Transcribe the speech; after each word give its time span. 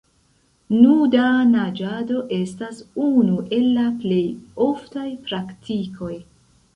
Nuda 0.75 1.25
naĝado 1.49 2.23
estas 2.37 2.79
unu 3.09 3.35
el 3.59 3.67
la 3.75 3.83
plej 3.99 4.23
oftaj 4.69 5.05
praktikoj. 5.29 6.11